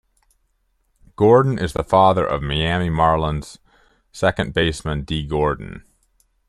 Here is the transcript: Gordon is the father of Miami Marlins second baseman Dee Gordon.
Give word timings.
Gordon 1.15 1.59
is 1.59 1.73
the 1.73 1.83
father 1.83 2.25
of 2.25 2.41
Miami 2.41 2.89
Marlins 2.89 3.59
second 4.11 4.51
baseman 4.51 5.03
Dee 5.03 5.27
Gordon. 5.27 5.83